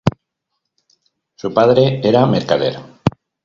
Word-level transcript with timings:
Su 1.35 1.53
padre 1.53 2.01
era 2.03 2.25
mercader. 2.25 2.79